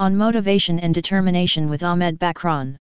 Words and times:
On 0.00 0.16
Motivation 0.16 0.80
and 0.80 0.94
Determination 0.94 1.68
with 1.68 1.82
Ahmed 1.82 2.18
Bakran. 2.18 2.74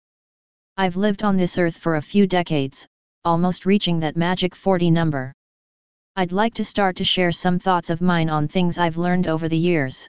I've 0.76 0.98
lived 0.98 1.22
on 1.22 1.38
this 1.38 1.56
earth 1.56 1.74
for 1.74 1.96
a 1.96 2.02
few 2.02 2.26
decades, 2.26 2.86
almost 3.24 3.64
reaching 3.64 4.00
that 4.00 4.18
magic 4.18 4.54
40 4.54 4.90
number. 4.90 5.32
I'd 6.16 6.30
like 6.30 6.52
to 6.56 6.62
start 6.62 6.94
to 6.96 7.04
share 7.04 7.32
some 7.32 7.58
thoughts 7.58 7.88
of 7.88 8.02
mine 8.02 8.28
on 8.28 8.48
things 8.48 8.76
I've 8.76 8.98
learned 8.98 9.28
over 9.28 9.48
the 9.48 9.56
years. 9.56 10.06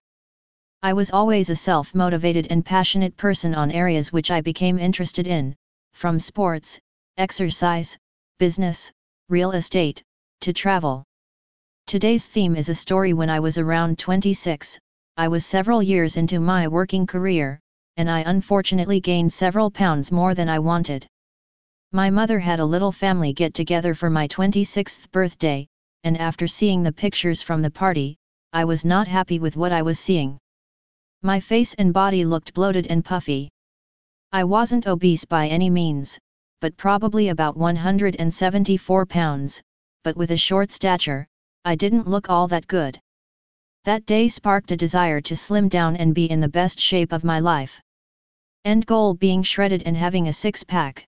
I 0.84 0.92
was 0.92 1.12
always 1.12 1.50
a 1.50 1.56
self-motivated 1.56 2.48
and 2.50 2.66
passionate 2.66 3.16
person 3.16 3.56
on 3.56 3.72
areas 3.72 4.12
which 4.12 4.30
I 4.30 4.42
became 4.42 4.78
interested 4.78 5.28
in, 5.28 5.56
from 5.94 6.20
sports, 6.20 6.78
exercise, 7.16 7.98
business, 8.38 8.92
real 9.30 9.54
estate, 9.54 10.04
to 10.42 10.52
travel. 10.52 11.06
Today's 11.86 12.28
theme 12.28 12.58
is 12.58 12.68
a 12.68 12.76
story 12.76 13.14
when 13.14 13.30
I 13.30 13.40
was 13.40 13.58
around 13.58 13.98
26, 13.98 14.78
I 15.20 15.30
was 15.30 15.48
several 15.48 15.82
years 15.82 16.16
into 16.16 16.40
my 16.40 16.68
working 16.68 17.08
career, 17.08 17.60
and 17.96 18.08
I 18.08 18.20
unfortunately 18.22 19.02
gained 19.02 19.34
several 19.34 19.72
pounds 19.72 20.12
more 20.12 20.36
than 20.36 20.48
I 20.48 20.60
wanted. 20.60 21.08
My 21.92 22.12
mother 22.12 22.38
had 22.38 22.60
a 22.60 22.66
little 22.66 22.92
family 22.92 23.34
get 23.34 23.56
together 23.56 23.96
for 23.96 24.12
my 24.12 24.28
26th 24.28 25.10
birthday, 25.10 25.68
and 26.04 26.20
after 26.20 26.46
seeing 26.46 26.84
the 26.84 26.92
pictures 26.92 27.42
from 27.42 27.64
the 27.64 27.72
party, 27.72 28.16
I 28.54 28.66
was 28.66 28.86
not 28.86 29.08
happy 29.08 29.40
with 29.40 29.58
what 29.58 29.72
I 29.72 29.82
was 29.82 30.00
seeing. 30.00 30.38
My 31.24 31.40
face 31.40 31.74
and 31.74 31.92
body 31.92 32.24
looked 32.24 32.54
bloated 32.54 32.86
and 32.86 33.04
puffy. 33.04 33.50
I 34.32 34.44
wasn't 34.44 34.86
obese 34.86 35.26
by 35.26 35.48
any 35.48 35.72
means, 35.72 36.20
but 36.62 36.78
probably 36.78 37.30
about 37.30 37.58
174 37.58 39.06
pounds, 39.08 39.64
but 40.04 40.16
with 40.16 40.30
a 40.30 40.38
short 40.38 40.72
stature, 40.72 41.26
I 41.66 41.76
didn't 41.76 42.08
look 42.08 42.30
all 42.30 42.48
that 42.50 42.68
good. 42.68 43.00
That 43.88 44.06
day 44.06 44.28
sparked 44.28 44.74
a 44.74 44.76
desire 44.76 45.22
to 45.22 45.36
slim 45.38 45.70
down 45.70 45.96
and 45.96 46.14
be 46.14 46.30
in 46.30 46.42
the 46.42 46.50
best 46.50 46.78
shape 46.78 47.14
of 47.14 47.24
my 47.24 47.40
life. 47.40 47.80
End 48.66 48.86
goal 48.86 49.14
being 49.14 49.44
shredded 49.44 49.84
and 49.86 49.96
having 49.96 50.28
a 50.28 50.34
six 50.34 50.62
pack. 50.62 51.08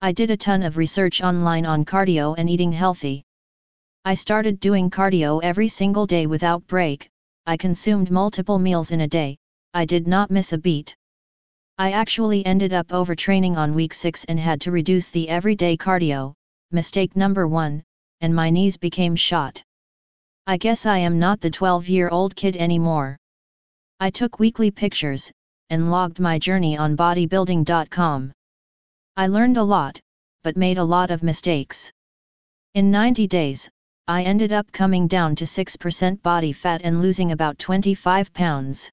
I 0.00 0.12
did 0.12 0.30
a 0.30 0.36
ton 0.38 0.62
of 0.62 0.78
research 0.78 1.20
online 1.20 1.66
on 1.66 1.84
cardio 1.84 2.34
and 2.38 2.48
eating 2.48 2.72
healthy. 2.72 3.22
I 4.02 4.14
started 4.14 4.60
doing 4.60 4.88
cardio 4.88 5.40
every 5.42 5.68
single 5.68 6.06
day 6.06 6.26
without 6.26 6.66
break, 6.66 7.10
I 7.44 7.58
consumed 7.58 8.10
multiple 8.10 8.58
meals 8.58 8.92
in 8.92 9.02
a 9.02 9.06
day, 9.06 9.36
I 9.74 9.84
did 9.84 10.08
not 10.08 10.30
miss 10.30 10.54
a 10.54 10.58
beat. 10.58 10.96
I 11.76 11.92
actually 11.92 12.46
ended 12.46 12.72
up 12.72 12.88
overtraining 12.88 13.58
on 13.58 13.74
week 13.74 13.92
6 13.92 14.24
and 14.24 14.40
had 14.40 14.62
to 14.62 14.72
reduce 14.72 15.10
the 15.10 15.28
everyday 15.28 15.76
cardio, 15.76 16.32
mistake 16.70 17.14
number 17.14 17.46
1, 17.46 17.82
and 18.22 18.34
my 18.34 18.48
knees 18.48 18.78
became 18.78 19.16
shot. 19.16 19.62
I 20.46 20.56
guess 20.56 20.86
I 20.86 20.98
am 20.98 21.18
not 21.18 21.40
the 21.40 21.50
12 21.50 21.88
year 21.88 22.08
old 22.08 22.34
kid 22.34 22.56
anymore. 22.56 23.16
I 24.00 24.10
took 24.10 24.38
weekly 24.38 24.70
pictures, 24.70 25.30
and 25.68 25.90
logged 25.90 26.18
my 26.18 26.38
journey 26.38 26.76
on 26.76 26.96
bodybuilding.com. 26.96 28.32
I 29.16 29.26
learned 29.26 29.56
a 29.58 29.62
lot, 29.62 30.00
but 30.42 30.56
made 30.56 30.78
a 30.78 30.84
lot 30.84 31.10
of 31.10 31.22
mistakes. 31.22 31.92
In 32.74 32.90
90 32.90 33.26
days, 33.26 33.68
I 34.08 34.22
ended 34.22 34.52
up 34.52 34.72
coming 34.72 35.06
down 35.06 35.36
to 35.36 35.44
6% 35.44 36.22
body 36.22 36.52
fat 36.52 36.80
and 36.82 37.02
losing 37.02 37.32
about 37.32 37.58
25 37.58 38.32
pounds. 38.32 38.90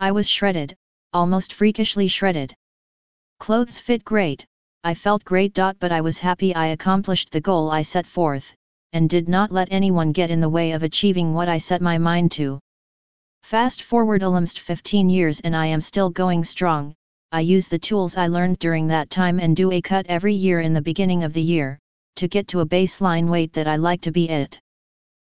I 0.00 0.10
was 0.10 0.28
shredded, 0.28 0.74
almost 1.12 1.52
freakishly 1.52 2.08
shredded. 2.08 2.54
Clothes 3.38 3.78
fit 3.78 4.04
great, 4.04 4.44
I 4.82 4.94
felt 4.94 5.24
great. 5.24 5.54
But 5.54 5.92
I 5.92 6.00
was 6.00 6.18
happy 6.18 6.54
I 6.54 6.68
accomplished 6.68 7.30
the 7.30 7.40
goal 7.40 7.70
I 7.70 7.82
set 7.82 8.06
forth, 8.06 8.55
and 8.92 9.10
did 9.10 9.28
not 9.28 9.52
let 9.52 9.68
anyone 9.70 10.12
get 10.12 10.30
in 10.30 10.40
the 10.40 10.48
way 10.48 10.72
of 10.72 10.82
achieving 10.82 11.34
what 11.34 11.48
I 11.48 11.58
set 11.58 11.82
my 11.82 11.98
mind 11.98 12.32
to. 12.32 12.58
Fast 13.42 13.82
forward 13.82 14.22
almost 14.22 14.60
15 14.60 15.08
years 15.08 15.40
and 15.40 15.54
I 15.54 15.66
am 15.66 15.80
still 15.80 16.10
going 16.10 16.44
strong, 16.44 16.94
I 17.32 17.40
use 17.40 17.68
the 17.68 17.78
tools 17.78 18.16
I 18.16 18.28
learned 18.28 18.58
during 18.58 18.86
that 18.88 19.10
time 19.10 19.40
and 19.40 19.54
do 19.54 19.72
a 19.72 19.82
cut 19.82 20.06
every 20.08 20.34
year 20.34 20.60
in 20.60 20.72
the 20.72 20.80
beginning 20.80 21.24
of 21.24 21.32
the 21.32 21.42
year, 21.42 21.78
to 22.16 22.28
get 22.28 22.48
to 22.48 22.60
a 22.60 22.66
baseline 22.66 23.28
weight 23.28 23.52
that 23.52 23.68
I 23.68 23.76
like 23.76 24.00
to 24.02 24.12
be 24.12 24.30
at. 24.30 24.58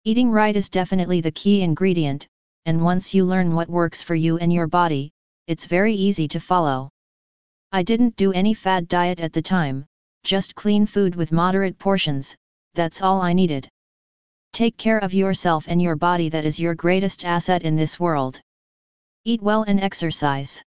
Eating 0.05 0.31
right 0.31 0.55
is 0.55 0.69
definitely 0.69 1.21
the 1.21 1.33
key 1.33 1.63
ingredient, 1.63 2.27
and 2.67 2.85
once 2.85 3.15
you 3.15 3.25
learn 3.25 3.55
what 3.55 3.69
works 3.69 4.03
for 4.03 4.15
you 4.15 4.39
and 4.39 4.53
your 4.53 4.67
body, 4.67 5.11
it's 5.47 5.67
very 5.67 5.95
easy 5.95 6.29
to 6.29 6.41
follow. 6.41 6.91
I 7.73 7.83
didn't 7.83 8.17
do 8.17 8.33
any 8.33 8.55
fad 8.55 8.89
diet 8.89 9.21
at 9.21 9.33
the 9.33 9.43
time, 9.43 9.87
just 10.25 10.55
clean 10.55 10.87
food 10.87 11.15
with 11.17 11.33
moderate 11.33 11.79
portions, 11.79 12.37
that's 12.79 13.03
all 13.03 13.21
I 13.21 13.33
needed. 13.33 13.69
Take 14.53 14.77
care 14.77 14.99
of 14.99 15.13
yourself 15.13 15.65
and 15.67 15.83
your 15.83 15.97
body 15.97 16.29
that 16.29 16.45
is 16.45 16.61
your 16.61 16.77
greatest 16.77 17.25
asset 17.25 17.65
in 17.65 17.75
this 17.75 17.99
world. 17.99 18.41
Eat 19.25 19.43
well 19.43 19.65
and 19.65 19.81
exercise. 19.81 20.63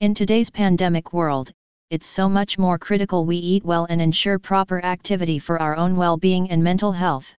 In 0.00 0.12
today's 0.12 0.50
pandemic 0.50 1.14
world, 1.14 1.50
it's 1.88 2.06
so 2.06 2.28
much 2.28 2.58
more 2.58 2.78
critical 2.78 3.24
we 3.24 3.38
eat 3.38 3.64
well 3.64 3.86
and 3.88 4.02
ensure 4.02 4.38
proper 4.38 4.84
activity 4.84 5.38
for 5.38 5.58
our 5.58 5.74
own 5.74 5.96
well-being 5.96 6.50
and 6.50 6.62
mental 6.62 6.92
health. 6.92 7.34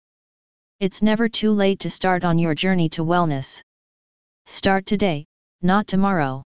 It's 0.80 1.04
never 1.04 1.30
too 1.30 1.52
late 1.52 1.80
to 1.81 1.90
start 1.92 2.24
on 2.24 2.40
your 2.40 2.56
journey 2.56 2.90
to 2.90 3.06
wellness. 3.06 3.62
Start 4.48 4.88
today, 4.88 5.24
not 5.62 5.86
tomorrow. 5.86 6.42